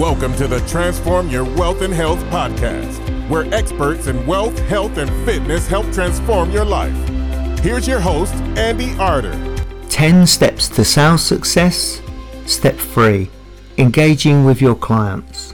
Welcome 0.00 0.34
to 0.36 0.48
the 0.48 0.60
Transform 0.60 1.28
Your 1.28 1.44
Wealth 1.44 1.82
and 1.82 1.92
Health 1.92 2.20
podcast, 2.30 3.28
where 3.28 3.44
experts 3.52 4.06
in 4.06 4.26
wealth, 4.26 4.58
health, 4.60 4.96
and 4.96 5.10
fitness 5.26 5.66
help 5.66 5.92
transform 5.92 6.50
your 6.50 6.64
life. 6.64 6.96
Here's 7.58 7.86
your 7.86 8.00
host, 8.00 8.32
Andy 8.56 8.96
Arter. 8.98 9.34
10 9.90 10.26
steps 10.26 10.70
to 10.70 10.86
sales 10.86 11.22
success. 11.22 12.00
Step 12.46 12.78
3 12.78 13.28
Engaging 13.76 14.46
with 14.46 14.62
your 14.62 14.74
clients. 14.74 15.52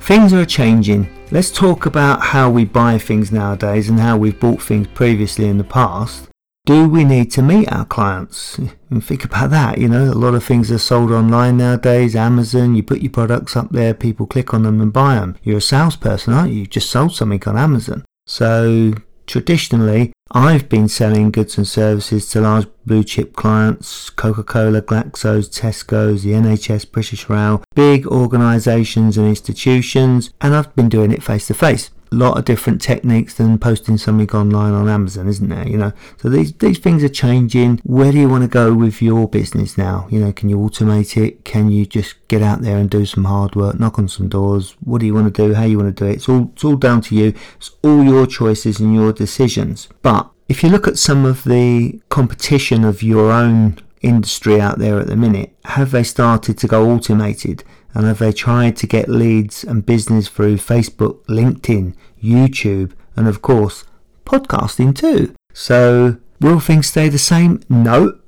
Things 0.00 0.32
are 0.32 0.44
changing. 0.44 1.08
Let's 1.30 1.52
talk 1.52 1.86
about 1.86 2.20
how 2.20 2.50
we 2.50 2.64
buy 2.64 2.98
things 2.98 3.30
nowadays 3.30 3.88
and 3.88 4.00
how 4.00 4.16
we've 4.16 4.40
bought 4.40 4.60
things 4.60 4.88
previously 4.88 5.46
in 5.46 5.58
the 5.58 5.62
past. 5.64 6.29
Do 6.70 6.88
we 6.88 7.02
need 7.02 7.32
to 7.32 7.42
meet 7.42 7.66
our 7.72 7.84
clients? 7.84 8.60
Think 9.00 9.24
about 9.24 9.50
that. 9.50 9.78
You 9.78 9.88
know, 9.88 10.04
a 10.04 10.14
lot 10.14 10.36
of 10.36 10.44
things 10.44 10.70
are 10.70 10.78
sold 10.78 11.10
online 11.10 11.56
nowadays. 11.56 12.14
Amazon, 12.14 12.76
you 12.76 12.84
put 12.84 13.00
your 13.00 13.10
products 13.10 13.56
up 13.56 13.72
there, 13.72 13.92
people 13.92 14.24
click 14.24 14.54
on 14.54 14.62
them 14.62 14.80
and 14.80 14.92
buy 14.92 15.16
them. 15.16 15.36
You're 15.42 15.58
a 15.58 15.60
salesperson, 15.60 16.32
aren't 16.32 16.52
you? 16.52 16.60
You 16.60 16.66
just 16.68 16.88
sold 16.88 17.12
something 17.12 17.42
on 17.44 17.58
Amazon. 17.58 18.04
So 18.24 18.94
traditionally, 19.26 20.12
I've 20.30 20.68
been 20.68 20.86
selling 20.86 21.32
goods 21.32 21.58
and 21.58 21.66
services 21.66 22.30
to 22.30 22.40
large 22.40 22.68
blue 22.86 23.02
chip 23.02 23.34
clients, 23.34 24.08
Coca-Cola, 24.08 24.80
Glaxo's, 24.80 25.50
Tesco's, 25.50 26.22
the 26.22 26.34
NHS, 26.34 26.92
British 26.92 27.28
Rail, 27.28 27.64
big 27.74 28.06
organisations 28.06 29.18
and 29.18 29.26
institutions, 29.26 30.32
and 30.40 30.54
I've 30.54 30.72
been 30.76 30.88
doing 30.88 31.10
it 31.10 31.24
face 31.24 31.48
to 31.48 31.54
face 31.54 31.90
lot 32.16 32.36
of 32.38 32.44
different 32.44 32.80
techniques 32.80 33.34
than 33.34 33.58
posting 33.58 33.96
something 33.96 34.30
online 34.30 34.72
on 34.72 34.88
Amazon, 34.88 35.28
isn't 35.28 35.48
there? 35.48 35.66
You 35.66 35.76
know, 35.76 35.92
so 36.18 36.28
these 36.28 36.52
these 36.54 36.78
things 36.78 37.04
are 37.04 37.08
changing. 37.08 37.80
Where 37.84 38.12
do 38.12 38.18
you 38.18 38.28
want 38.28 38.42
to 38.42 38.48
go 38.48 38.74
with 38.74 39.00
your 39.00 39.28
business 39.28 39.78
now? 39.78 40.06
You 40.10 40.20
know, 40.20 40.32
can 40.32 40.48
you 40.48 40.58
automate 40.58 41.16
it? 41.16 41.44
Can 41.44 41.70
you 41.70 41.86
just 41.86 42.16
get 42.28 42.42
out 42.42 42.62
there 42.62 42.76
and 42.76 42.90
do 42.90 43.06
some 43.06 43.24
hard 43.24 43.54
work, 43.54 43.78
knock 43.78 43.98
on 43.98 44.08
some 44.08 44.28
doors? 44.28 44.76
What 44.80 45.00
do 45.00 45.06
you 45.06 45.14
want 45.14 45.34
to 45.34 45.48
do? 45.48 45.54
How 45.54 45.64
you 45.64 45.78
want 45.78 45.96
to 45.96 46.04
do 46.04 46.10
it? 46.10 46.14
It's 46.14 46.28
all 46.28 46.50
it's 46.52 46.64
all 46.64 46.76
down 46.76 47.00
to 47.02 47.14
you. 47.14 47.34
It's 47.56 47.70
all 47.82 48.02
your 48.02 48.26
choices 48.26 48.80
and 48.80 48.94
your 48.94 49.12
decisions. 49.12 49.88
But 50.02 50.30
if 50.48 50.64
you 50.64 50.68
look 50.68 50.88
at 50.88 50.98
some 50.98 51.24
of 51.24 51.44
the 51.44 52.00
competition 52.08 52.84
of 52.84 53.02
your 53.04 53.30
own 53.30 53.78
industry 54.00 54.60
out 54.60 54.78
there 54.78 54.98
at 54.98 55.06
the 55.06 55.16
minute, 55.16 55.54
have 55.64 55.90
they 55.90 56.02
started 56.02 56.58
to 56.58 56.66
go 56.66 56.90
automated? 56.90 57.62
And 57.92 58.06
have 58.06 58.18
they 58.18 58.32
tried 58.32 58.76
to 58.76 58.86
get 58.86 59.08
leads 59.08 59.64
and 59.64 59.84
business 59.84 60.28
through 60.28 60.56
Facebook, 60.56 61.24
LinkedIn, 61.26 61.94
YouTube, 62.22 62.92
and 63.16 63.26
of 63.26 63.42
course, 63.42 63.84
podcasting 64.24 64.94
too? 64.94 65.34
So, 65.52 66.18
will 66.40 66.60
things 66.60 66.86
stay 66.86 67.08
the 67.08 67.18
same? 67.18 67.62
No, 67.68 68.18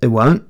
they 0.00 0.08
won't. 0.08 0.48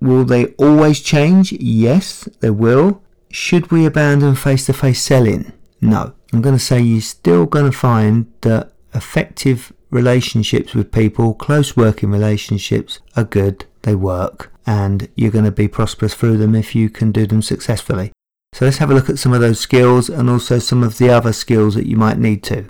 Will 0.00 0.24
they 0.24 0.46
always 0.54 1.00
change? 1.00 1.52
Yes, 1.52 2.28
they 2.40 2.50
will. 2.50 3.02
Should 3.30 3.70
we 3.70 3.86
abandon 3.86 4.34
face 4.34 4.66
to 4.66 4.72
face 4.72 5.02
selling? 5.02 5.52
No. 5.80 6.14
I'm 6.32 6.42
going 6.42 6.56
to 6.56 6.62
say 6.64 6.80
you're 6.80 7.00
still 7.00 7.46
going 7.46 7.70
to 7.70 7.76
find 7.76 8.32
that 8.40 8.72
effective 8.94 9.72
relationships 9.90 10.74
with 10.74 10.92
people, 10.92 11.34
close 11.34 11.76
working 11.76 12.10
relationships, 12.10 13.00
are 13.16 13.24
good, 13.24 13.66
they 13.82 13.94
work 13.94 14.52
and 14.66 15.08
you're 15.16 15.30
going 15.30 15.44
to 15.44 15.50
be 15.50 15.68
prosperous 15.68 16.14
through 16.14 16.36
them 16.36 16.54
if 16.54 16.74
you 16.74 16.88
can 16.88 17.12
do 17.12 17.26
them 17.26 17.42
successfully. 17.42 18.12
So 18.52 18.66
let's 18.66 18.78
have 18.78 18.90
a 18.90 18.94
look 18.94 19.08
at 19.08 19.18
some 19.18 19.32
of 19.32 19.40
those 19.40 19.58
skills 19.58 20.10
and 20.10 20.28
also 20.28 20.58
some 20.58 20.82
of 20.82 20.98
the 20.98 21.08
other 21.08 21.32
skills 21.32 21.74
that 21.74 21.86
you 21.86 21.96
might 21.96 22.18
need 22.18 22.42
to. 22.44 22.66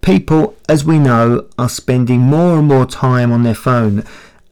People, 0.00 0.56
as 0.68 0.84
we 0.84 0.98
know, 0.98 1.48
are 1.58 1.68
spending 1.68 2.20
more 2.20 2.58
and 2.58 2.68
more 2.68 2.86
time 2.86 3.30
on 3.30 3.42
their 3.42 3.54
phone 3.54 4.04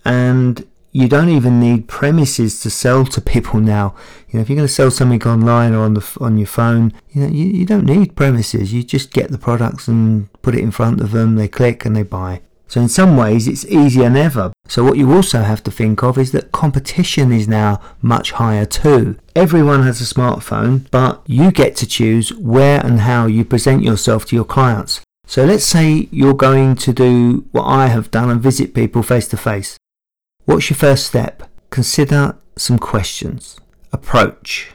and 0.05 0.67
you 0.93 1.09
don't 1.09 1.29
even 1.29 1.59
need 1.59 1.89
premises 1.89 2.61
to 2.61 2.71
sell 2.71 3.05
to 3.07 3.21
people 3.21 3.59
now. 3.59 3.97
You 4.29 4.39
know, 4.39 4.43
if 4.43 4.49
you're 4.49 4.57
going 4.57 4.69
to 4.69 4.73
sell 4.73 4.91
something 4.93 5.23
online 5.25 5.75
or 5.75 5.81
on 5.81 5.95
the 5.95 6.19
on 6.21 6.39
your 6.39 6.47
phone, 6.47 6.93
you 7.11 7.23
know, 7.23 7.29
you, 7.29 7.47
you 7.47 7.67
don't 7.67 7.85
need 7.85 8.15
premises. 8.15 8.73
You 8.73 8.85
just 8.85 9.13
get 9.13 9.31
the 9.31 9.39
products 9.39 9.89
and 9.89 10.31
put 10.43 10.55
it 10.55 10.61
in 10.61 10.71
front 10.71 11.01
of 11.01 11.11
them. 11.11 11.35
They 11.35 11.49
click 11.49 11.85
and 11.85 11.97
they 11.97 12.05
buy. 12.05 12.43
So 12.69 12.81
in 12.81 12.89
some 12.89 13.17
ways 13.17 13.47
it's 13.47 13.67
easier 13.67 14.05
than 14.05 14.17
ever. 14.17 14.53
So 14.67 14.83
what 14.83 14.97
you 14.97 15.13
also 15.13 15.43
have 15.43 15.63
to 15.65 15.71
think 15.71 16.03
of 16.03 16.19
is 16.19 16.33
that 16.33 16.53
competition 16.53 17.33
is 17.33 17.47
now 17.47 17.81
much 18.01 18.33
higher 18.33 18.65
too. 18.65 19.19
Everyone 19.37 19.83
has 19.83 20.01
a 20.01 20.15
smartphone, 20.15 20.91
but 20.91 21.23
you 21.27 21.53
get 21.53 21.77
to 21.77 21.87
choose 21.87 22.35
where 22.35 22.85
and 22.85 23.01
how 23.01 23.27
you 23.27 23.45
present 23.45 23.83
yourself 23.83 24.25
to 24.27 24.37
your 24.37 24.45
clients. 24.45 25.01
So 25.27 25.45
let's 25.45 25.65
say 25.65 26.09
you're 26.11 26.35
going 26.35 26.75
to 26.77 26.93
do 26.93 27.47
what 27.53 27.65
I 27.65 27.87
have 27.89 28.11
done 28.11 28.31
and 28.31 28.41
visit 28.41 28.75
people 28.75 29.03
face 29.03 29.29
to 29.29 29.37
face. 29.37 29.77
What's 30.45 30.69
your 30.69 30.77
first 30.77 31.07
step? 31.07 31.49
Consider 31.71 32.37
some 32.57 32.79
questions. 32.79 33.59
Approach. 33.93 34.73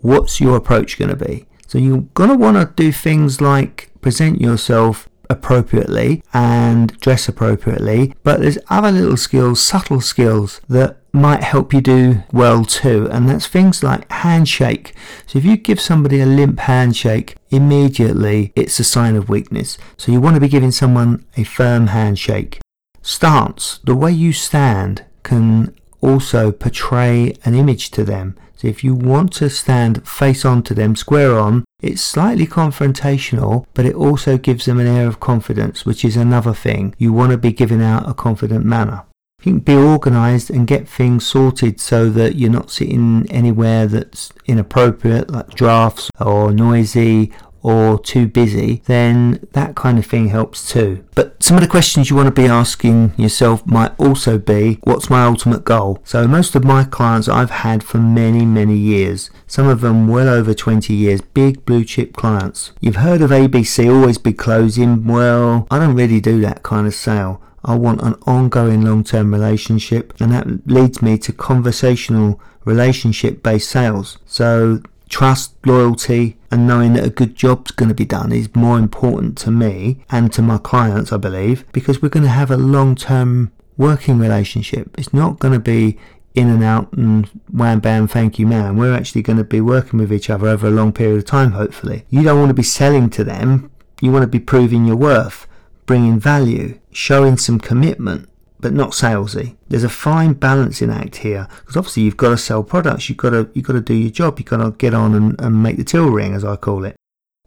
What's 0.00 0.40
your 0.40 0.56
approach 0.56 0.98
going 0.98 1.10
to 1.10 1.16
be? 1.16 1.46
So 1.66 1.78
you're 1.78 2.08
going 2.14 2.30
to 2.30 2.36
want 2.36 2.56
to 2.56 2.82
do 2.82 2.92
things 2.92 3.40
like 3.40 3.90
present 4.00 4.40
yourself 4.40 5.08
appropriately 5.32 6.22
and 6.32 6.98
dress 7.00 7.28
appropriately, 7.28 8.14
but 8.22 8.40
there's 8.40 8.58
other 8.68 8.92
little 8.92 9.16
skills, 9.16 9.60
subtle 9.60 10.00
skills 10.00 10.60
that 10.68 10.98
might 11.12 11.42
help 11.42 11.74
you 11.74 11.80
do 11.80 12.22
well 12.32 12.64
too, 12.64 13.08
and 13.10 13.28
that's 13.28 13.46
things 13.46 13.82
like 13.82 14.10
handshake. 14.10 14.94
So 15.26 15.38
if 15.38 15.44
you 15.44 15.56
give 15.56 15.80
somebody 15.80 16.20
a 16.20 16.26
limp 16.26 16.60
handshake, 16.60 17.36
immediately 17.50 18.52
it's 18.56 18.80
a 18.80 18.84
sign 18.84 19.16
of 19.16 19.28
weakness. 19.28 19.76
So 19.96 20.10
you 20.12 20.20
want 20.20 20.34
to 20.36 20.40
be 20.40 20.48
giving 20.48 20.70
someone 20.70 21.24
a 21.36 21.44
firm 21.44 21.88
handshake. 21.88 22.60
Stance, 23.02 23.80
the 23.84 23.96
way 23.96 24.12
you 24.12 24.32
stand 24.32 25.04
can 25.22 25.74
also 26.00 26.50
portray 26.50 27.34
an 27.44 27.54
image 27.54 27.90
to 27.90 28.04
them. 28.04 28.36
So 28.62 28.68
if 28.68 28.84
you 28.84 28.94
want 28.94 29.32
to 29.34 29.50
stand 29.50 30.06
face 30.06 30.44
on 30.44 30.62
to 30.62 30.72
them, 30.72 30.94
square 30.94 31.36
on, 31.36 31.64
it's 31.80 32.00
slightly 32.00 32.46
confrontational, 32.46 33.66
but 33.74 33.84
it 33.84 33.96
also 33.96 34.38
gives 34.38 34.66
them 34.66 34.78
an 34.78 34.86
air 34.86 35.08
of 35.08 35.18
confidence, 35.18 35.84
which 35.84 36.04
is 36.04 36.16
another 36.16 36.54
thing. 36.54 36.94
You 36.96 37.12
want 37.12 37.32
to 37.32 37.38
be 37.38 37.52
giving 37.52 37.82
out 37.82 38.08
a 38.08 38.14
confident 38.14 38.64
manner. 38.64 39.02
You 39.42 39.54
can 39.54 39.58
be 39.58 39.74
organised 39.74 40.48
and 40.48 40.68
get 40.68 40.88
things 40.88 41.26
sorted 41.26 41.80
so 41.80 42.08
that 42.10 42.36
you're 42.36 42.52
not 42.52 42.70
sitting 42.70 43.26
anywhere 43.32 43.88
that's 43.88 44.32
inappropriate, 44.46 45.28
like 45.28 45.50
drafts 45.50 46.08
or 46.20 46.52
noisy 46.52 47.32
or 47.62 47.98
too 47.98 48.26
busy, 48.26 48.82
then 48.86 49.46
that 49.52 49.74
kind 49.74 49.98
of 49.98 50.06
thing 50.06 50.28
helps 50.28 50.68
too. 50.68 51.04
But 51.14 51.42
some 51.42 51.56
of 51.56 51.62
the 51.62 51.68
questions 51.68 52.10
you 52.10 52.16
want 52.16 52.34
to 52.34 52.42
be 52.42 52.48
asking 52.48 53.14
yourself 53.16 53.64
might 53.66 53.98
also 53.98 54.38
be 54.38 54.78
what's 54.82 55.10
my 55.10 55.24
ultimate 55.24 55.64
goal? 55.64 56.00
So, 56.04 56.26
most 56.26 56.54
of 56.54 56.64
my 56.64 56.84
clients 56.84 57.28
I've 57.28 57.50
had 57.50 57.84
for 57.84 57.98
many, 57.98 58.44
many 58.44 58.76
years, 58.76 59.30
some 59.46 59.68
of 59.68 59.80
them 59.80 60.08
well 60.08 60.28
over 60.28 60.54
20 60.54 60.92
years, 60.94 61.20
big 61.20 61.64
blue 61.64 61.84
chip 61.84 62.14
clients. 62.14 62.72
You've 62.80 62.96
heard 62.96 63.22
of 63.22 63.30
ABC 63.30 63.92
always 63.92 64.18
be 64.18 64.32
closing. 64.32 65.06
Well, 65.06 65.66
I 65.70 65.78
don't 65.78 65.94
really 65.94 66.20
do 66.20 66.40
that 66.40 66.62
kind 66.62 66.86
of 66.86 66.94
sale. 66.94 67.42
I 67.64 67.76
want 67.76 68.02
an 68.02 68.14
ongoing 68.26 68.82
long 68.82 69.04
term 69.04 69.32
relationship, 69.32 70.14
and 70.20 70.32
that 70.32 70.66
leads 70.66 71.00
me 71.00 71.16
to 71.18 71.32
conversational 71.32 72.40
relationship 72.64 73.42
based 73.42 73.70
sales. 73.70 74.18
So 74.26 74.82
trust, 75.08 75.54
loyalty, 75.64 76.38
and 76.52 76.66
knowing 76.66 76.92
that 76.92 77.06
a 77.06 77.10
good 77.10 77.34
job's 77.34 77.70
going 77.70 77.88
to 77.88 77.94
be 77.94 78.04
done 78.04 78.30
is 78.30 78.54
more 78.54 78.78
important 78.78 79.38
to 79.38 79.50
me 79.50 80.04
and 80.10 80.30
to 80.34 80.42
my 80.42 80.58
clients, 80.58 81.10
I 81.10 81.16
believe, 81.16 81.64
because 81.72 82.02
we're 82.02 82.10
going 82.10 82.24
to 82.24 82.28
have 82.28 82.50
a 82.50 82.58
long 82.58 82.94
term 82.94 83.50
working 83.78 84.18
relationship. 84.18 84.94
It's 84.98 85.14
not 85.14 85.38
going 85.38 85.54
to 85.54 85.58
be 85.58 85.98
in 86.34 86.50
and 86.50 86.62
out 86.62 86.92
and 86.92 87.26
wham 87.50 87.80
bam, 87.80 88.06
thank 88.06 88.38
you, 88.38 88.46
man. 88.46 88.76
We're 88.76 88.94
actually 88.94 89.22
going 89.22 89.38
to 89.38 89.44
be 89.44 89.62
working 89.62 89.98
with 89.98 90.12
each 90.12 90.28
other 90.28 90.46
over 90.46 90.66
a 90.66 90.70
long 90.70 90.92
period 90.92 91.18
of 91.18 91.24
time, 91.24 91.52
hopefully. 91.52 92.04
You 92.10 92.22
don't 92.22 92.38
want 92.38 92.50
to 92.50 92.54
be 92.54 92.62
selling 92.62 93.08
to 93.10 93.24
them, 93.24 93.70
you 94.02 94.12
want 94.12 94.24
to 94.24 94.28
be 94.28 94.38
proving 94.38 94.84
your 94.84 94.96
worth, 94.96 95.46
bringing 95.86 96.20
value, 96.20 96.78
showing 96.90 97.38
some 97.38 97.58
commitment 97.58 98.28
but 98.62 98.72
not 98.72 98.92
salesy. 98.92 99.56
There's 99.68 99.84
a 99.84 99.90
fine 99.90 100.32
balancing 100.32 100.88
act 100.88 101.16
here 101.16 101.48
because 101.60 101.76
obviously 101.76 102.04
you've 102.04 102.16
got 102.16 102.30
to 102.30 102.38
sell 102.38 102.62
products. 102.62 103.08
You've 103.10 103.18
got 103.18 103.30
to 103.30 103.50
you've 103.52 103.66
got 103.66 103.74
to 103.74 103.80
do 103.80 103.94
your 103.94 104.10
job. 104.10 104.38
You've 104.38 104.48
got 104.48 104.64
to 104.64 104.70
get 104.70 104.94
on 104.94 105.14
and, 105.14 105.38
and 105.38 105.62
make 105.62 105.76
the 105.76 105.84
till 105.84 106.08
ring, 106.08 106.32
as 106.32 106.44
I 106.44 106.56
call 106.56 106.86
it. 106.86 106.96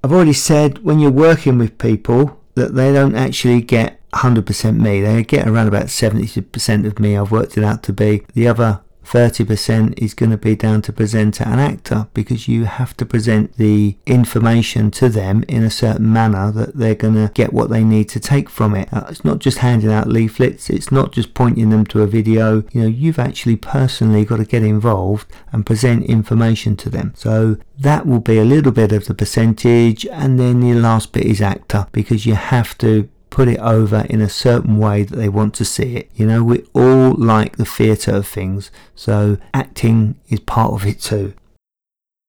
I've 0.03 0.11
already 0.11 0.33
said 0.33 0.83
when 0.83 0.99
you're 0.99 1.09
working 1.09 1.57
with 1.57 1.79
people 1.79 2.39
that 2.53 2.75
they 2.75 2.93
don't 2.93 3.15
actually 3.15 3.61
get 3.61 3.99
100% 4.11 4.77
me. 4.77 5.01
They 5.01 5.23
get 5.23 5.47
around 5.47 5.67
about 5.67 5.87
70% 5.87 6.85
of 6.85 6.99
me. 6.99 7.17
I've 7.17 7.31
worked 7.31 7.57
it 7.57 7.63
out 7.63 7.81
to 7.83 7.93
be. 7.93 8.23
The 8.33 8.47
other 8.47 8.81
30% 9.05 9.97
is 9.97 10.13
going 10.13 10.31
to 10.31 10.37
be 10.37 10.55
down 10.55 10.81
to 10.83 10.93
presenter 10.93 11.43
and 11.43 11.61
actor 11.61 12.07
because 12.13 12.47
you 12.47 12.65
have 12.65 12.95
to 12.97 13.05
present 13.05 13.55
the 13.57 13.97
information 14.05 14.91
to 14.91 15.09
them 15.09 15.43
in 15.47 15.63
a 15.63 15.69
certain 15.69 16.11
manner 16.11 16.51
that 16.51 16.75
they're 16.75 16.95
going 16.95 17.13
to 17.13 17.31
get 17.33 17.53
what 17.53 17.69
they 17.69 17.83
need 17.83 18.09
to 18.09 18.19
take 18.19 18.49
from 18.49 18.75
it. 18.75 18.91
Uh, 18.91 19.05
it's 19.09 19.23
not 19.23 19.39
just 19.39 19.59
handing 19.59 19.91
out 19.91 20.07
leaflets, 20.07 20.69
it's 20.69 20.91
not 20.91 21.11
just 21.11 21.33
pointing 21.33 21.69
them 21.69 21.85
to 21.85 22.01
a 22.01 22.07
video. 22.07 22.63
You 22.71 22.81
know, 22.81 22.87
you've 22.87 23.19
actually 23.19 23.55
personally 23.55 24.25
got 24.25 24.37
to 24.37 24.45
get 24.45 24.63
involved 24.63 25.27
and 25.51 25.65
present 25.65 26.05
information 26.05 26.75
to 26.77 26.89
them. 26.89 27.13
So 27.15 27.57
that 27.77 28.05
will 28.05 28.19
be 28.19 28.37
a 28.37 28.45
little 28.45 28.71
bit 28.71 28.91
of 28.91 29.05
the 29.05 29.13
percentage, 29.13 30.05
and 30.07 30.39
then 30.39 30.59
the 30.61 30.73
last 30.73 31.11
bit 31.11 31.25
is 31.25 31.41
actor 31.41 31.87
because 31.91 32.25
you 32.25 32.35
have 32.35 32.77
to 32.79 33.09
put 33.29 33.47
it 33.47 33.59
over 33.59 34.05
in 34.09 34.21
a 34.21 34.29
certain 34.29 34.77
way 34.77 35.03
that 35.03 35.15
they 35.15 35.29
want 35.29 35.53
to 35.55 35.65
see 35.65 35.95
it. 35.95 36.09
You 36.15 36.25
know, 36.25 36.43
we 36.43 36.65
all 36.73 37.13
like 37.13 37.57
the 37.57 37.65
theatre 37.65 38.15
of 38.15 38.27
things, 38.27 38.71
so 38.95 39.37
acting 39.53 40.19
is 40.29 40.39
part 40.39 40.73
of 40.73 40.85
it 40.85 41.01
too. 41.01 41.33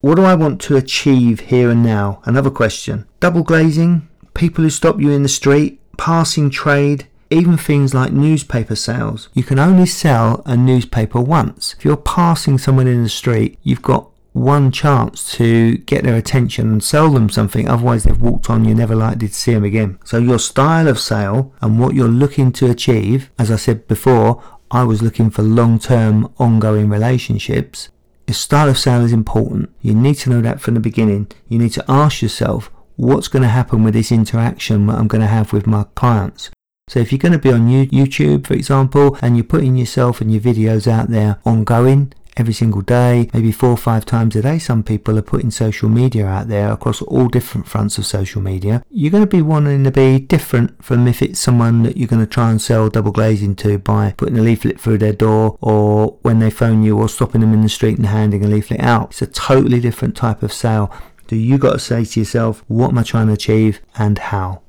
What 0.00 0.16
do 0.16 0.25
I 0.25 0.34
want 0.34 0.60
to 0.62 0.76
achieve 0.76 1.40
here 1.40 1.70
and 1.70 1.82
now? 1.82 2.20
Another 2.25 2.50
question. 2.50 3.06
Double 3.19 3.43
glazing, 3.43 4.08
people 4.34 4.62
who 4.62 4.70
stop 4.70 5.00
you 5.00 5.10
in 5.10 5.22
the 5.22 5.28
street, 5.28 5.81
passing 5.96 6.50
trade, 6.50 7.06
even 7.31 7.56
things 7.56 7.94
like 7.94 8.12
newspaper 8.12 8.76
sales. 8.76 9.28
You 9.34 9.42
can 9.42 9.58
only 9.58 9.87
sell 9.87 10.42
a 10.46 10.56
newspaper 10.56 11.20
once. 11.20 11.75
If 11.75 11.84
you're 11.84 11.96
passing 11.96 12.58
someone 12.58 12.87
in 12.87 13.02
the 13.02 13.08
street, 13.08 13.58
you've 13.62 13.82
got 13.82 14.10
one 14.37 14.71
chance 14.71 15.33
to 15.33 15.79
get 15.79 16.05
their 16.05 16.15
attention 16.15 16.71
and 16.71 16.85
sell 16.85 17.11
them 17.11 17.31
something, 17.31 17.67
otherwise 17.67 18.05
they've 18.05 18.21
walked 18.21 18.50
on, 18.50 18.67
you're 18.67 18.77
never 18.77 18.94
likely 18.94 19.29
to 19.29 19.35
see 19.35 19.55
them 19.55 19.65
again. 19.65 19.99
So 20.05 20.19
your 20.19 20.38
style 20.38 20.88
of 20.88 21.00
sale 21.00 21.55
and 21.62 21.81
what 21.81 21.94
you're 21.94 22.06
looking 22.06 22.53
to 22.53 22.71
achieve, 22.71 23.31
as 23.38 23.50
I 23.50 23.56
said 23.56 23.88
before, 23.88 24.43
I 24.71 24.85
was 24.85 25.00
looking 25.00 25.31
for 25.31 25.43
long-term 25.43 26.33
ongoing 26.38 26.91
relationships. 26.91 27.88
Your 28.27 28.35
style 28.35 28.69
of 28.69 28.79
sale 28.79 29.03
is 29.03 29.12
important. 29.12 29.71
You 29.81 29.94
need 29.94 30.17
to 30.17 30.31
know 30.31 30.43
that 30.43 30.61
from 30.61 30.75
the 30.75 30.81
beginning. 30.81 31.29
You 31.49 31.59
need 31.59 31.73
to 31.73 31.85
ask 31.88 32.21
yourself, 32.21 32.71
what's 32.97 33.29
going 33.29 33.43
to 33.43 33.49
happen 33.49 33.85
with 33.85 33.94
this 33.94 34.12
interaction 34.12 34.87
that 34.87 34.99
I'm 34.99 35.09
going 35.09 35.23
to 35.23 35.29
have 35.29 35.53
with 35.53 35.67
my 35.67 35.85
clients? 35.94 36.50
So 36.88 37.00
if 37.00 37.11
you're 37.11 37.19
going 37.19 37.33
to 37.33 37.38
be 37.38 37.53
on 37.53 37.69
YouTube, 37.69 38.47
for 38.47 38.55
example, 38.55 39.17
and 39.23 39.37
you're 39.37 39.44
putting 39.44 39.77
yourself 39.77 40.21
and 40.21 40.31
your 40.31 40.43
videos 40.43 40.87
out 40.87 41.09
there 41.09 41.38
ongoing, 41.44 42.12
every 42.37 42.53
single 42.53 42.83
day, 42.83 43.31
maybe 43.33 43.53
four 43.53 43.71
or 43.71 43.77
five 43.77 44.05
times 44.05 44.37
a 44.37 44.43
day. 44.43 44.59
Some 44.59 44.83
people 44.83 45.19
are 45.19 45.23
putting 45.23 45.50
social 45.50 45.88
media 45.88 46.27
out 46.27 46.49
there 46.49 46.71
across 46.71 47.03
all 47.03 47.29
different 47.29 47.67
fronts 47.67 47.99
of 47.99 48.06
social 48.06 48.43
media. 48.43 48.83
You're 48.91 49.11
going 49.11 49.23
to 49.23 49.37
be 49.37 49.43
wanting 49.43 49.85
to 49.85 49.91
be 49.91 50.19
different 50.19 50.85
from 50.85 51.09
if 51.09 51.23
it's 51.23 51.41
someone 51.41 51.83
that 51.85 51.97
you're 51.97 52.09
going 52.09 52.25
to 52.25 52.27
try 52.27 52.50
and 52.50 52.61
sell 52.61 52.88
double 52.88 53.12
glazing 53.12 53.56
to 53.56 53.79
by 53.79 54.15
putting 54.17 54.38
a 54.38 54.43
leaflet 54.43 54.81
through 54.81 54.99
their 54.99 55.12
door 55.12 55.56
or 55.61 56.19
when 56.23 56.38
they 56.38 56.50
phone 56.50 56.83
you 56.83 56.99
or 56.99 57.09
stopping 57.09 57.41
them 57.41 57.55
in 57.55 57.62
the 57.62 57.69
street 57.69 57.97
and 57.97 58.06
handing 58.06 58.44
a 58.44 58.49
leaflet 58.49 58.81
out. 58.81 59.11
It's 59.11 59.23
a 59.23 59.27
totally 59.27 59.81
different 59.81 60.17
type 60.17 60.43
of 60.43 60.53
sale. 60.53 60.93
So 61.29 61.37
you 61.37 61.59
got 61.59 61.73
to 61.73 61.79
say 61.79 62.05
to 62.05 62.21
yourself, 62.21 62.62
what 62.69 62.91
am 62.91 62.99
I 62.99 63.03
trying 63.03 63.27
to 63.29 63.33
achieve 63.33 63.81
and 63.97 64.19
how? 64.19 64.62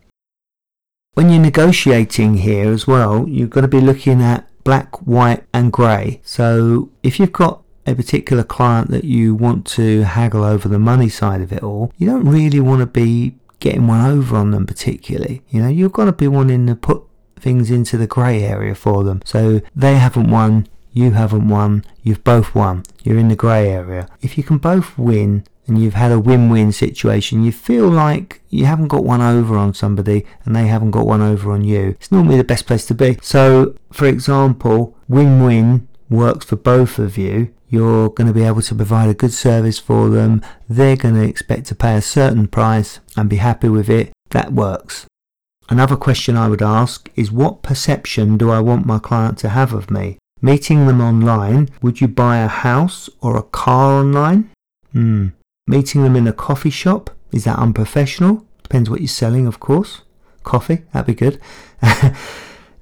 When 1.13 1.29
you're 1.29 1.41
negotiating 1.41 2.35
here 2.37 2.71
as 2.71 2.85
well, 2.85 3.27
you've 3.27 3.49
got 3.49 3.61
to 3.61 3.67
be 3.67 3.81
looking 3.81 4.21
at 4.21 4.47
black, 4.67 4.97
white 5.07 5.45
and 5.53 5.71
grey. 5.71 6.19
So 6.25 6.89
if 7.01 7.21
you've 7.21 7.31
got 7.31 7.63
a 7.85 7.95
particular 7.95 8.43
client 8.43 8.91
that 8.91 9.05
you 9.05 9.33
want 9.33 9.65
to 9.67 10.01
haggle 10.01 10.43
over 10.43 10.67
the 10.67 10.77
money 10.77 11.07
side 11.07 11.39
of 11.39 11.53
it 11.53 11.63
all, 11.63 11.93
you 11.97 12.05
don't 12.05 12.25
really 12.25 12.59
want 12.59 12.81
to 12.81 12.85
be 12.85 13.37
getting 13.61 13.87
one 13.87 14.05
over 14.05 14.35
on 14.35 14.51
them 14.51 14.65
particularly. 14.65 15.41
You 15.47 15.61
know, 15.61 15.69
you're 15.69 15.87
going 15.87 16.07
to 16.07 16.11
be 16.11 16.27
wanting 16.27 16.67
to 16.67 16.75
put 16.75 17.01
things 17.39 17.71
into 17.71 17.95
the 17.95 18.07
grey 18.07 18.43
area 18.43 18.75
for 18.75 19.05
them. 19.05 19.21
So 19.23 19.61
they 19.73 19.95
haven't 19.95 20.29
won, 20.29 20.67
you 20.91 21.11
haven't 21.11 21.47
won, 21.47 21.85
you've 22.03 22.25
both 22.25 22.53
won. 22.53 22.83
You're 23.05 23.19
in 23.19 23.29
the 23.29 23.37
grey 23.37 23.69
area. 23.69 24.09
If 24.21 24.37
you 24.37 24.43
can 24.43 24.57
both 24.57 24.97
win 24.97 25.45
and 25.67 25.81
you've 25.81 25.93
had 25.93 26.11
a 26.11 26.19
win-win 26.19 26.71
situation, 26.71 27.43
you 27.43 27.51
feel 27.51 27.87
like 27.87 28.41
you 28.49 28.65
haven't 28.65 28.87
got 28.87 29.03
one 29.03 29.21
over 29.21 29.57
on 29.57 29.73
somebody 29.73 30.25
and 30.45 30.55
they 30.55 30.67
haven't 30.67 30.91
got 30.91 31.05
one 31.05 31.21
over 31.21 31.51
on 31.51 31.63
you. 31.63 31.89
It's 31.99 32.11
normally 32.11 32.37
the 32.37 32.43
best 32.43 32.65
place 32.65 32.85
to 32.87 32.93
be. 32.93 33.17
So, 33.21 33.75
for 33.91 34.05
example, 34.05 34.95
win-win 35.07 35.87
works 36.09 36.45
for 36.45 36.55
both 36.55 36.99
of 36.99 37.17
you. 37.17 37.53
You're 37.69 38.09
going 38.09 38.27
to 38.27 38.33
be 38.33 38.43
able 38.43 38.61
to 38.61 38.75
provide 38.75 39.09
a 39.09 39.13
good 39.13 39.33
service 39.33 39.77
for 39.77 40.09
them. 40.09 40.41
They're 40.69 40.95
going 40.95 41.15
to 41.15 41.27
expect 41.27 41.65
to 41.67 41.75
pay 41.75 41.95
a 41.97 42.01
certain 42.01 42.47
price 42.47 43.01
and 43.17 43.29
be 43.29 43.37
happy 43.37 43.67
with 43.67 43.89
it. 43.89 44.13
That 44.29 44.53
works. 44.53 45.05
Another 45.69 45.97
question 45.97 46.37
I 46.37 46.47
would 46.47 46.61
ask 46.61 47.09
is 47.15 47.29
what 47.29 47.61
perception 47.61 48.37
do 48.37 48.49
I 48.49 48.61
want 48.61 48.85
my 48.85 48.99
client 48.99 49.37
to 49.39 49.49
have 49.49 49.73
of 49.73 49.91
me? 49.91 50.17
Meeting 50.41 50.87
them 50.87 51.01
online, 51.01 51.67
would 51.81 51.99
you 51.99 52.07
buy 52.07 52.37
a 52.37 52.47
house 52.47 53.09
or 53.21 53.35
a 53.35 53.43
car 53.43 53.99
online? 53.99 54.49
Hmm. 54.93 55.29
Meeting 55.67 56.03
them 56.03 56.15
in 56.15 56.27
a 56.27 56.33
coffee 56.33 56.69
shop, 56.69 57.09
is 57.33 57.43
that 57.43 57.59
unprofessional? 57.59 58.45
Depends 58.63 58.89
what 58.89 59.01
you're 59.01 59.07
selling, 59.09 59.45
of 59.45 59.59
course. 59.59 60.01
Coffee, 60.43 60.83
that'd 60.93 61.07
be 61.07 61.13
good. 61.13 61.41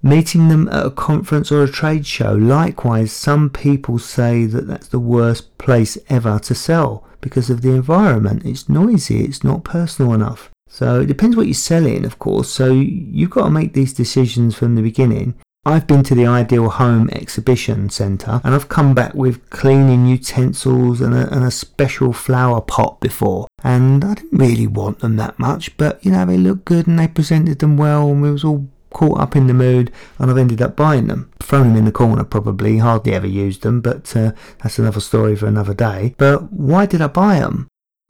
Meeting 0.04 0.50
them 0.50 0.68
at 0.70 0.86
a 0.86 0.92
conference 0.92 1.52
or 1.52 1.64
a 1.64 1.68
trade 1.68 2.06
show, 2.06 2.34
likewise, 2.34 3.12
some 3.12 3.50
people 3.50 3.98
say 3.98 4.46
that 4.46 4.68
that's 4.68 4.88
the 4.88 5.00
worst 5.00 5.58
place 5.58 5.98
ever 6.10 6.38
to 6.40 6.54
sell 6.54 7.04
because 7.22 7.50
of 7.50 7.64
the 7.64 7.72
environment. 7.72 8.46
It's 8.46 8.70
noisy, 8.70 9.26
it's 9.26 9.44
not 9.44 9.64
personal 9.64 10.14
enough. 10.14 10.52
So 10.70 11.02
it 11.02 11.08
depends 11.08 11.36
what 11.36 11.48
you're 11.48 11.56
selling, 11.56 12.06
of 12.06 12.20
course. 12.20 12.52
So 12.52 12.72
you've 12.72 13.32
got 13.32 13.46
to 13.46 13.50
make 13.50 13.74
these 13.74 13.94
decisions 13.94 14.56
from 14.56 14.76
the 14.76 14.84
beginning. 14.84 15.34
I've 15.68 15.88
been 15.88 16.04
to 16.04 16.14
the 16.14 16.28
Ideal 16.28 16.70
Home 16.70 17.10
Exhibition 17.10 17.90
Centre 17.90 18.40
and 18.44 18.54
I've 18.54 18.70
come 18.70 18.94
back 18.94 19.16
with 19.16 19.50
cleaning 19.50 20.06
utensils 20.06 21.02
and 21.02 21.16
a, 21.16 21.34
and 21.34 21.44
a, 21.44 21.50
special 21.50 22.14
flower 22.14 22.62
pot 22.62 23.00
before. 23.00 23.48
And 23.64 24.06
I 24.06 24.14
didn't 24.14 24.38
really 24.38 24.68
want 24.68 25.00
them 25.00 25.16
that 25.16 25.40
much, 25.40 25.76
but 25.76 26.06
you 26.06 26.12
know, 26.12 26.24
they 26.24 26.38
looked 26.38 26.66
good 26.66 26.86
and 26.86 27.00
they 27.00 27.08
presented 27.08 27.58
them 27.60 27.78
well 27.78 28.12
and 28.12 28.22
we 28.22 28.32
was 28.32 28.44
all 28.44 28.68
caught 28.92 29.20
up 29.20 29.36
in 29.36 29.48
the 29.48 29.56
mood 29.56 29.92
and 30.20 30.30
I've 30.30 30.38
ended 30.38 30.62
up 30.62 30.76
buying 30.76 31.08
them. 31.08 31.32
Thrown 31.42 31.70
them 31.70 31.78
in 31.78 31.86
the 31.86 31.92
corner 31.92 32.24
probably, 32.24 32.78
hardly 32.78 33.14
ever 33.14 33.26
used 33.26 33.64
them, 33.64 33.82
but 33.82 34.16
uh, 34.16 34.34
that's 34.62 34.78
another 34.78 35.00
story 35.00 35.36
for 35.36 35.48
another 35.48 35.74
day. 35.74 36.14
But 36.20 36.54
why 36.54 36.86
did 36.86 37.02
I 37.02 37.08
buy 37.08 37.40
them? 37.40 37.68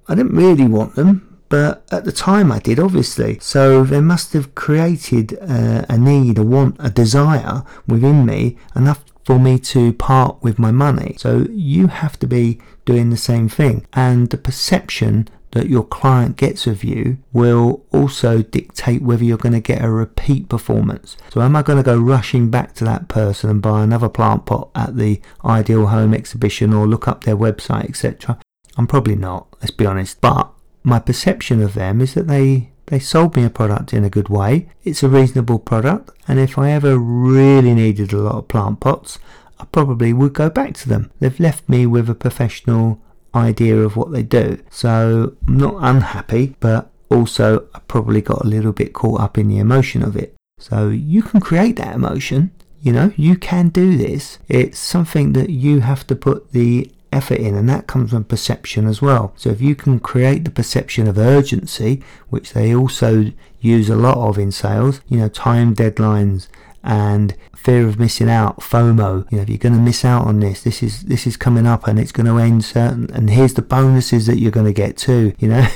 I 0.09 0.15
didn't 0.15 0.35
really 0.35 0.67
want 0.67 0.95
them 0.95 1.34
but 1.49 1.85
at 1.91 2.05
the 2.05 2.11
time 2.11 2.51
I 2.51 2.59
did, 2.59 2.79
obviously. 2.79 3.39
So 3.39 3.83
they 3.83 4.01
must 4.01 4.33
have 4.33 4.55
created 4.55 5.37
uh, 5.41 5.85
a 5.87 5.97
need, 5.97 6.37
a 6.37 6.43
want, 6.43 6.75
a 6.79 6.89
desire 6.89 7.63
within 7.87 8.25
me 8.25 8.57
enough 8.75 9.03
for 9.23 9.39
me 9.39 9.57
to 9.57 9.93
part 9.93 10.41
with 10.41 10.59
my 10.59 10.71
money. 10.71 11.15
So 11.17 11.47
you 11.49 11.87
have 11.87 12.17
to 12.19 12.27
be 12.27 12.59
doing 12.85 13.09
the 13.09 13.17
same 13.17 13.49
thing. 13.49 13.85
And 13.93 14.29
the 14.29 14.37
perception 14.37 15.27
that 15.51 15.69
your 15.69 15.85
client 15.85 16.35
gets 16.35 16.67
of 16.67 16.83
you 16.83 17.17
will 17.31 17.85
also 17.91 18.41
dictate 18.41 19.01
whether 19.01 19.23
you're 19.23 19.37
going 19.37 19.53
to 19.53 19.61
get 19.61 19.83
a 19.83 19.89
repeat 19.89 20.49
performance. 20.49 21.15
So 21.31 21.41
am 21.41 21.55
I 21.55 21.63
going 21.63 21.77
to 21.77 21.83
go 21.83 21.97
rushing 21.97 22.51
back 22.51 22.73
to 22.75 22.83
that 22.83 23.07
person 23.07 23.49
and 23.49 23.61
buy 23.61 23.83
another 23.83 24.09
plant 24.09 24.45
pot 24.45 24.69
at 24.75 24.97
the 24.97 25.21
Ideal 25.45 25.87
Home 25.87 26.13
exhibition 26.13 26.73
or 26.73 26.85
look 26.85 27.07
up 27.07 27.23
their 27.23 27.37
website, 27.37 27.85
etc.? 27.85 28.37
I'm 28.77 28.85
probably 28.85 29.15
not, 29.15 29.47
let's 29.61 29.71
be 29.71 29.85
honest. 29.85 30.19
But 30.19 30.51
my 30.85 30.99
perception 30.99 31.61
of 31.61 31.73
them 31.73 31.99
is 31.99 32.13
that 32.13 32.27
they 32.27 32.69
they 32.87 32.99
sold 32.99 33.35
me 33.35 33.43
a 33.43 33.49
product 33.49 33.93
in 33.93 34.03
a 34.03 34.09
good 34.11 34.29
way. 34.29 34.69
It's 34.83 35.01
a 35.01 35.09
reasonable 35.09 35.57
product, 35.57 36.11
and 36.27 36.39
if 36.39 36.57
I 36.57 36.71
ever 36.71 36.97
really 36.97 37.73
needed 37.73 38.13
a 38.13 38.17
lot 38.17 38.35
of 38.35 38.47
plant 38.47 38.79
pots, 38.79 39.17
I 39.59 39.65
probably 39.65 40.13
would 40.13 40.33
go 40.33 40.51
back 40.51 40.75
to 40.75 40.89
them. 40.89 41.11
They've 41.19 41.39
left 41.39 41.67
me 41.67 41.87
with 41.87 42.07
a 42.09 42.15
professional 42.15 43.01
idea 43.33 43.77
of 43.77 43.97
what 43.97 44.11
they 44.11 44.21
do. 44.21 44.61
So 44.69 45.35
I'm 45.47 45.57
not 45.57 45.75
unhappy, 45.79 46.55
but 46.59 46.91
also 47.09 47.67
I 47.73 47.79
probably 47.87 48.21
got 48.21 48.45
a 48.45 48.47
little 48.47 48.71
bit 48.71 48.93
caught 48.93 49.19
up 49.19 49.37
in 49.39 49.47
the 49.47 49.57
emotion 49.57 50.03
of 50.03 50.15
it. 50.15 50.35
So 50.59 50.89
you 50.89 51.23
can 51.23 51.39
create 51.39 51.77
that 51.77 51.95
emotion. 51.95 52.51
You 52.81 52.93
know, 52.93 53.11
you 53.15 53.35
can 53.35 53.69
do 53.69 53.97
this. 53.97 54.37
It's 54.47 54.77
something 54.77 55.33
that 55.33 55.49
you 55.49 55.79
have 55.79 56.05
to 56.07 56.15
put 56.15 56.51
the 56.51 56.91
effort 57.15 57.39
in, 57.39 57.55
and 57.55 57.69
that 57.69 57.87
comes 57.87 58.11
from 58.11 58.25
perception 58.25 58.87
as 58.87 59.01
well. 59.01 59.33
So 59.35 59.49
if 59.49 59.61
you 59.61 59.75
can 59.75 59.99
create 59.99 60.43
the 60.43 60.51
perception 60.51 61.07
of 61.07 61.17
urgency, 61.17 62.03
which 62.29 62.53
they 62.53 62.75
also 62.75 63.31
use 63.59 63.89
a 63.89 63.95
lot 63.95 64.17
of 64.17 64.37
in 64.37 64.51
sales, 64.51 65.01
you 65.07 65.17
know, 65.17 65.29
time 65.29 65.75
deadlines 65.75 66.47
and 66.83 67.35
fear 67.55 67.87
of 67.87 67.99
missing 67.99 68.29
out, 68.29 68.59
FOMO. 68.59 69.29
You 69.31 69.37
know, 69.37 69.43
if 69.43 69.49
you're 69.49 69.57
going 69.57 69.73
to 69.73 69.81
miss 69.81 70.05
out 70.05 70.27
on 70.27 70.39
this, 70.39 70.61
this 70.61 70.83
is 70.83 71.01
this 71.03 71.25
is 71.25 71.35
coming 71.35 71.65
up 71.65 71.87
and 71.87 71.99
it's 71.99 72.11
going 72.11 72.27
to 72.27 72.37
end 72.37 72.63
certain. 72.63 73.09
And 73.11 73.31
here's 73.31 73.55
the 73.55 73.63
bonuses 73.63 74.27
that 74.27 74.37
you're 74.37 74.51
going 74.51 74.67
to 74.67 74.73
get 74.73 74.97
too. 74.97 75.33
You 75.45 75.49
know, 75.49 75.67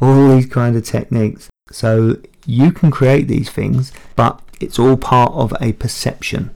all 0.00 0.28
these 0.28 0.46
kind 0.46 0.76
of 0.76 0.84
techniques. 0.84 1.48
So 1.70 2.16
you 2.46 2.72
can 2.72 2.90
create 2.90 3.26
these 3.28 3.48
things, 3.48 3.92
but 4.16 4.40
it's 4.60 4.78
all 4.78 4.96
part 4.96 5.32
of 5.32 5.54
a 5.60 5.72
perception. 5.72 6.54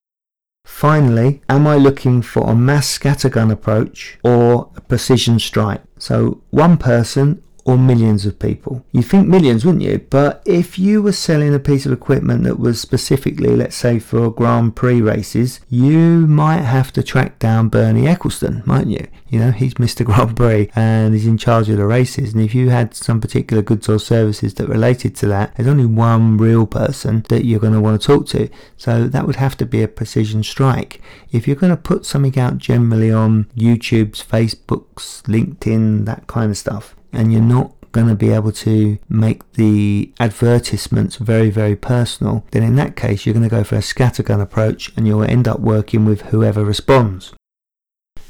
Finally, 0.68 1.42
am 1.48 1.66
I 1.66 1.74
looking 1.74 2.22
for 2.22 2.48
a 2.48 2.54
mass 2.54 2.86
scattergun 2.96 3.50
approach 3.50 4.16
or 4.22 4.70
a 4.76 4.80
precision 4.80 5.40
strike? 5.40 5.82
So 5.98 6.40
one 6.50 6.76
person 6.76 7.42
or 7.68 7.76
millions 7.76 8.24
of 8.24 8.38
people. 8.38 8.82
You 8.92 9.02
think 9.02 9.28
millions, 9.28 9.62
wouldn't 9.62 9.84
you? 9.84 9.98
But 10.08 10.40
if 10.46 10.78
you 10.78 11.02
were 11.02 11.12
selling 11.12 11.54
a 11.54 11.58
piece 11.58 11.84
of 11.84 11.92
equipment 11.92 12.44
that 12.44 12.58
was 12.58 12.80
specifically, 12.80 13.54
let's 13.54 13.76
say, 13.76 13.98
for 13.98 14.30
Grand 14.30 14.74
Prix 14.74 15.02
races, 15.02 15.60
you 15.68 16.26
might 16.26 16.62
have 16.62 16.94
to 16.94 17.02
track 17.02 17.38
down 17.38 17.68
Bernie 17.68 18.06
Ecclestone, 18.06 18.66
mightn't 18.66 18.92
you? 18.92 19.06
You 19.28 19.40
know, 19.40 19.50
he's 19.50 19.74
Mr. 19.74 20.02
Grand 20.02 20.34
Prix 20.34 20.70
and 20.74 21.12
he's 21.12 21.26
in 21.26 21.36
charge 21.36 21.68
of 21.68 21.76
the 21.76 21.84
races. 21.84 22.32
And 22.32 22.42
if 22.42 22.54
you 22.54 22.70
had 22.70 22.94
some 22.94 23.20
particular 23.20 23.62
goods 23.62 23.86
or 23.86 23.98
services 23.98 24.54
that 24.54 24.66
related 24.66 25.14
to 25.16 25.26
that, 25.26 25.54
there's 25.54 25.68
only 25.68 25.84
one 25.84 26.38
real 26.38 26.66
person 26.66 27.26
that 27.28 27.44
you're 27.44 27.60
going 27.60 27.74
to 27.74 27.82
want 27.82 28.00
to 28.00 28.06
talk 28.06 28.26
to. 28.28 28.48
So 28.78 29.08
that 29.08 29.26
would 29.26 29.36
have 29.36 29.58
to 29.58 29.66
be 29.66 29.82
a 29.82 29.88
precision 29.88 30.42
strike. 30.42 31.02
If 31.32 31.46
you're 31.46 31.54
going 31.54 31.76
to 31.76 31.82
put 31.82 32.06
something 32.06 32.38
out 32.38 32.56
generally 32.56 33.12
on 33.12 33.44
YouTube's, 33.54 34.24
Facebook's, 34.24 35.22
LinkedIn, 35.26 36.06
that 36.06 36.26
kind 36.26 36.50
of 36.50 36.56
stuff, 36.56 36.94
and 37.12 37.32
you're 37.32 37.42
not 37.42 37.72
going 37.92 38.08
to 38.08 38.14
be 38.14 38.30
able 38.30 38.52
to 38.52 38.98
make 39.08 39.52
the 39.52 40.12
advertisements 40.20 41.16
very, 41.16 41.50
very 41.50 41.76
personal, 41.76 42.44
then 42.50 42.62
in 42.62 42.76
that 42.76 42.96
case, 42.96 43.24
you're 43.24 43.34
going 43.34 43.48
to 43.48 43.54
go 43.54 43.64
for 43.64 43.76
a 43.76 43.80
scattergun 43.80 44.40
approach 44.40 44.92
and 44.96 45.06
you'll 45.06 45.22
end 45.22 45.48
up 45.48 45.60
working 45.60 46.04
with 46.04 46.22
whoever 46.22 46.64
responds. 46.64 47.34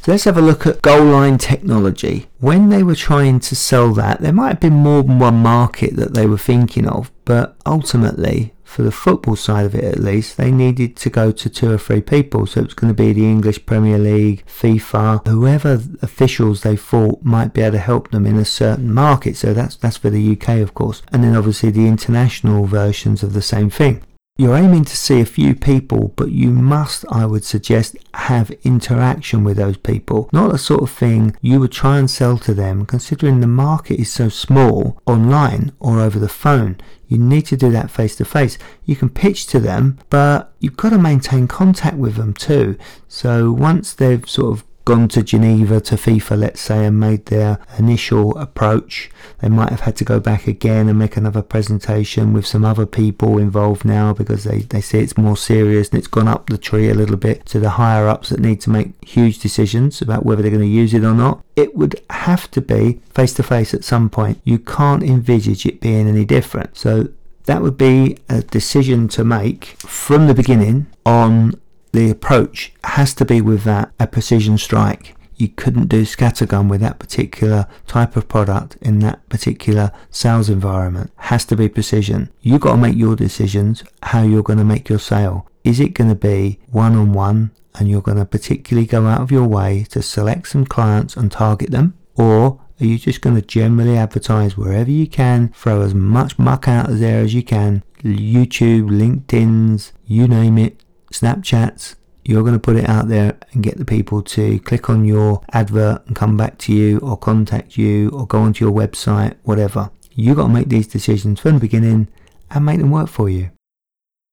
So 0.02 0.12
let's 0.12 0.24
have 0.24 0.38
a 0.38 0.42
look 0.42 0.66
at 0.66 0.80
goal 0.80 1.04
line 1.04 1.38
technology. 1.38 2.28
When 2.38 2.68
they 2.68 2.82
were 2.82 2.94
trying 2.94 3.40
to 3.40 3.56
sell 3.56 3.92
that, 3.94 4.20
there 4.20 4.32
might 4.32 4.48
have 4.48 4.60
been 4.60 4.74
more 4.74 5.02
than 5.02 5.18
one 5.18 5.36
market 5.36 5.96
that 5.96 6.14
they 6.14 6.26
were 6.26 6.38
thinking 6.38 6.86
of, 6.86 7.10
but 7.24 7.56
ultimately 7.66 8.54
for 8.68 8.82
the 8.82 8.92
football 8.92 9.34
side 9.34 9.64
of 9.64 9.74
it 9.74 9.82
at 9.82 9.98
least, 9.98 10.36
they 10.36 10.50
needed 10.50 10.94
to 10.94 11.08
go 11.08 11.32
to 11.32 11.48
two 11.48 11.72
or 11.72 11.78
three 11.78 12.02
people. 12.02 12.46
So 12.46 12.60
it's 12.60 12.74
going 12.74 12.94
to 12.94 13.02
be 13.02 13.14
the 13.14 13.24
English 13.24 13.64
Premier 13.64 13.98
League, 13.98 14.44
FIFA, 14.46 15.26
whoever 15.26 15.80
officials 16.02 16.60
they 16.60 16.76
thought 16.76 17.22
might 17.22 17.54
be 17.54 17.62
able 17.62 17.72
to 17.72 17.78
help 17.78 18.10
them 18.10 18.26
in 18.26 18.36
a 18.36 18.44
certain 18.44 18.92
market. 18.92 19.38
So 19.38 19.54
that's 19.54 19.74
that's 19.76 19.96
for 19.96 20.10
the 20.10 20.32
UK, 20.32 20.58
of 20.58 20.74
course, 20.74 21.02
and 21.10 21.24
then 21.24 21.34
obviously 21.34 21.70
the 21.70 21.88
international 21.88 22.66
versions 22.66 23.22
of 23.22 23.32
the 23.32 23.42
same 23.42 23.70
thing. 23.70 24.02
You're 24.40 24.56
aiming 24.56 24.84
to 24.84 24.96
see 24.96 25.20
a 25.20 25.26
few 25.26 25.56
people, 25.56 26.12
but 26.14 26.30
you 26.30 26.50
must, 26.52 27.04
I 27.10 27.26
would 27.26 27.44
suggest, 27.44 27.96
have 28.14 28.52
interaction 28.62 29.42
with 29.42 29.56
those 29.56 29.76
people. 29.76 30.30
Not 30.32 30.52
the 30.52 30.58
sort 30.58 30.84
of 30.84 30.92
thing 30.92 31.34
you 31.42 31.58
would 31.58 31.72
try 31.72 31.98
and 31.98 32.08
sell 32.08 32.38
to 32.38 32.54
them, 32.54 32.86
considering 32.86 33.40
the 33.40 33.48
market 33.48 33.98
is 33.98 34.12
so 34.12 34.28
small 34.28 35.02
online 35.06 35.72
or 35.80 35.98
over 35.98 36.20
the 36.20 36.28
phone. 36.28 36.76
You 37.08 37.18
need 37.18 37.46
to 37.46 37.56
do 37.56 37.72
that 37.72 37.90
face 37.90 38.14
to 38.16 38.24
face. 38.24 38.58
You 38.84 38.94
can 38.94 39.08
pitch 39.08 39.46
to 39.48 39.58
them, 39.58 39.98
but 40.08 40.52
you've 40.60 40.76
got 40.76 40.90
to 40.90 40.98
maintain 40.98 41.48
contact 41.48 41.96
with 41.96 42.14
them 42.14 42.32
too. 42.32 42.78
So 43.08 43.50
once 43.50 43.92
they've 43.92 44.28
sort 44.28 44.52
of 44.52 44.67
gone 44.88 45.06
to 45.06 45.22
Geneva 45.22 45.82
to 45.82 45.96
FIFA, 45.96 46.38
let's 46.38 46.62
say, 46.62 46.86
and 46.86 46.98
made 46.98 47.26
their 47.26 47.58
initial 47.78 48.34
approach, 48.38 49.10
they 49.40 49.48
might 49.50 49.68
have 49.68 49.80
had 49.80 49.96
to 49.96 50.04
go 50.04 50.18
back 50.18 50.46
again 50.46 50.88
and 50.88 50.98
make 50.98 51.14
another 51.14 51.42
presentation 51.42 52.32
with 52.32 52.46
some 52.46 52.64
other 52.64 52.86
people 52.86 53.36
involved 53.36 53.84
now 53.84 54.14
because 54.14 54.44
they, 54.44 54.60
they 54.60 54.80
see 54.80 55.00
it's 55.00 55.18
more 55.18 55.36
serious 55.36 55.90
and 55.90 55.98
it's 55.98 56.08
gone 56.08 56.26
up 56.26 56.48
the 56.48 56.56
tree 56.56 56.88
a 56.88 56.94
little 56.94 57.18
bit 57.18 57.44
to 57.44 57.60
the 57.60 57.68
higher 57.68 58.08
ups 58.08 58.30
that 58.30 58.40
need 58.40 58.62
to 58.62 58.70
make 58.70 58.92
huge 59.04 59.38
decisions 59.40 60.00
about 60.00 60.24
whether 60.24 60.40
they're 60.40 60.50
going 60.50 60.62
to 60.62 60.66
use 60.66 60.94
it 60.94 61.04
or 61.04 61.12
not. 61.12 61.44
It 61.54 61.76
would 61.76 62.00
have 62.08 62.50
to 62.52 62.62
be 62.62 63.02
face 63.12 63.34
to 63.34 63.42
face 63.42 63.74
at 63.74 63.84
some 63.84 64.08
point. 64.08 64.40
You 64.42 64.58
can't 64.58 65.02
envisage 65.02 65.66
it 65.66 65.82
being 65.82 66.08
any 66.08 66.24
different. 66.24 66.78
So 66.78 67.08
that 67.44 67.60
would 67.60 67.76
be 67.76 68.16
a 68.30 68.40
decision 68.40 69.06
to 69.08 69.22
make 69.22 69.66
from 69.80 70.28
the 70.28 70.34
beginning 70.34 70.86
on 71.04 71.60
the 71.92 72.10
approach 72.10 72.72
has 72.84 73.14
to 73.14 73.24
be 73.24 73.40
with 73.40 73.64
that 73.64 73.92
a 73.98 74.06
precision 74.06 74.58
strike. 74.58 75.14
You 75.36 75.48
couldn't 75.48 75.86
do 75.86 76.02
scattergun 76.02 76.68
with 76.68 76.80
that 76.80 76.98
particular 76.98 77.66
type 77.86 78.16
of 78.16 78.28
product 78.28 78.76
in 78.80 78.98
that 79.00 79.26
particular 79.28 79.92
sales 80.10 80.50
environment. 80.50 81.12
Has 81.16 81.44
to 81.46 81.56
be 81.56 81.68
precision. 81.68 82.30
You've 82.40 82.60
got 82.60 82.72
to 82.72 82.76
make 82.78 82.96
your 82.96 83.14
decisions 83.14 83.84
how 84.02 84.22
you're 84.22 84.42
going 84.42 84.58
to 84.58 84.64
make 84.64 84.88
your 84.88 84.98
sale. 84.98 85.48
Is 85.62 85.78
it 85.78 85.94
going 85.94 86.10
to 86.10 86.16
be 86.16 86.58
one 86.70 86.96
on 86.96 87.12
one 87.12 87.52
and 87.78 87.88
you're 87.88 88.02
going 88.02 88.18
to 88.18 88.24
particularly 88.24 88.86
go 88.86 89.06
out 89.06 89.20
of 89.20 89.30
your 89.30 89.46
way 89.46 89.86
to 89.90 90.02
select 90.02 90.48
some 90.48 90.66
clients 90.66 91.16
and 91.16 91.30
target 91.30 91.70
them? 91.70 91.96
Or 92.16 92.60
are 92.80 92.86
you 92.86 92.98
just 92.98 93.20
going 93.20 93.36
to 93.36 93.42
generally 93.42 93.96
advertise 93.96 94.56
wherever 94.56 94.90
you 94.90 95.06
can, 95.06 95.48
throw 95.50 95.82
as 95.82 95.94
much 95.94 96.38
muck 96.38 96.66
out 96.66 96.86
there 96.90 97.20
as 97.20 97.34
you 97.34 97.42
can? 97.42 97.84
YouTube, 98.02 98.88
LinkedIn's, 98.88 99.92
you 100.04 100.26
name 100.26 100.58
it, 100.58 100.82
Snapchats, 101.12 101.96
you're 102.24 102.42
going 102.42 102.54
to 102.54 102.58
put 102.58 102.76
it 102.76 102.88
out 102.88 103.08
there 103.08 103.38
and 103.52 103.62
get 103.62 103.78
the 103.78 103.84
people 103.84 104.22
to 104.22 104.60
click 104.60 104.90
on 104.90 105.04
your 105.04 105.40
advert 105.52 106.06
and 106.06 106.14
come 106.14 106.36
back 106.36 106.58
to 106.58 106.74
you 106.74 106.98
or 106.98 107.16
contact 107.16 107.78
you 107.78 108.10
or 108.10 108.26
go 108.26 108.40
onto 108.40 108.64
your 108.64 108.74
website, 108.74 109.36
whatever. 109.44 109.90
You've 110.10 110.36
got 110.36 110.48
to 110.48 110.52
make 110.52 110.68
these 110.68 110.86
decisions 110.86 111.40
from 111.40 111.54
the 111.54 111.60
beginning 111.60 112.08
and 112.50 112.66
make 112.66 112.80
them 112.80 112.90
work 112.90 113.08
for 113.08 113.30
you. 113.30 113.50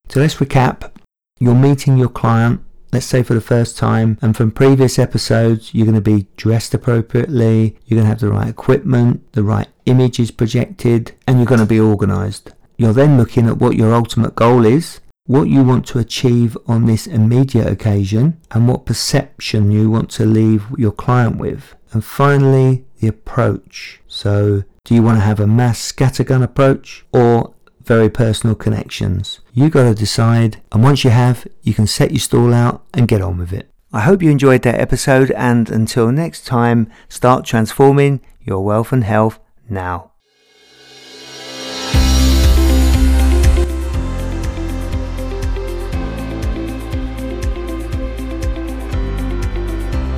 So 0.09 0.19
let's 0.19 0.35
recap. 0.35 0.91
You're 1.39 1.55
meeting 1.55 1.97
your 1.97 2.09
client, 2.09 2.61
let's 2.91 3.05
say 3.05 3.23
for 3.23 3.33
the 3.33 3.41
first 3.41 3.77
time, 3.77 4.17
and 4.21 4.35
from 4.35 4.51
previous 4.51 4.99
episodes, 4.99 5.73
you're 5.73 5.85
going 5.85 5.95
to 5.95 6.01
be 6.01 6.27
dressed 6.37 6.73
appropriately, 6.73 7.77
you're 7.85 7.97
going 7.97 8.05
to 8.05 8.09
have 8.09 8.19
the 8.19 8.29
right 8.29 8.49
equipment, 8.49 9.31
the 9.33 9.43
right 9.43 9.67
images 9.85 10.31
projected, 10.31 11.13
and 11.27 11.37
you're 11.37 11.45
going 11.45 11.59
to 11.59 11.65
be 11.65 11.79
organized. 11.79 12.51
You're 12.77 12.93
then 12.93 13.17
looking 13.17 13.47
at 13.47 13.57
what 13.57 13.77
your 13.77 13.93
ultimate 13.93 14.35
goal 14.35 14.65
is 14.65 14.99
what 15.25 15.49
you 15.49 15.63
want 15.63 15.87
to 15.87 15.99
achieve 15.99 16.57
on 16.67 16.85
this 16.85 17.07
immediate 17.07 17.67
occasion, 17.67 18.39
and 18.51 18.67
what 18.67 18.85
perception 18.85 19.71
you 19.71 19.89
want 19.89 20.09
to 20.11 20.25
leave 20.25 20.65
your 20.77 20.91
client 20.91 21.37
with. 21.37 21.75
And 21.91 22.03
finally, 22.03 22.85
the 22.99 23.07
approach. 23.07 24.01
So, 24.07 24.63
do 24.83 24.93
you 24.93 25.01
want 25.01 25.17
to 25.17 25.23
have 25.23 25.39
a 25.39 25.47
mass 25.47 25.91
scattergun 25.91 26.43
approach 26.43 27.05
or 27.11 27.53
very 27.81 28.09
personal 28.09 28.55
connections? 28.55 29.39
You 29.53 29.69
got 29.69 29.83
to 29.83 29.95
decide, 29.95 30.61
and 30.71 30.83
once 30.83 31.03
you 31.03 31.09
have, 31.09 31.47
you 31.63 31.73
can 31.73 31.87
set 31.87 32.11
your 32.11 32.19
stall 32.19 32.53
out 32.53 32.83
and 32.93 33.07
get 33.07 33.21
on 33.21 33.37
with 33.37 33.51
it. 33.53 33.69
I 33.91 34.01
hope 34.01 34.21
you 34.21 34.29
enjoyed 34.29 34.63
that 34.63 34.79
episode, 34.79 35.31
and 35.31 35.69
until 35.69 36.11
next 36.11 36.45
time, 36.45 36.91
start 37.07 37.45
transforming 37.45 38.19
your 38.41 38.63
wealth 38.63 38.91
and 38.91 39.03
health 39.03 39.39
now. 39.69 40.11